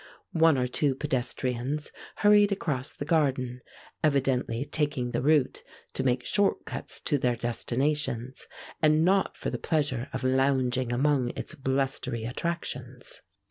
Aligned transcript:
One 0.33 0.57
or 0.57 0.65
two 0.65 0.95
pedestrians 0.95 1.91
hurried 2.25 2.51
across 2.51 2.91
the 2.95 3.05
garden, 3.05 3.61
evidently 4.03 4.65
taking 4.65 5.11
the 5.11 5.21
route 5.21 5.61
to 5.93 6.03
make 6.03 6.25
shortcuts 6.25 6.99
to 7.01 7.19
their 7.19 7.35
destinations, 7.35 8.47
and 8.81 9.05
not 9.05 9.37
for 9.37 9.51
the 9.51 9.59
pleasure 9.59 10.09
of 10.11 10.23
lounging 10.23 10.91
among 10.91 11.29
its 11.35 11.53
blustery 11.53 12.25
attractions. 12.25 13.21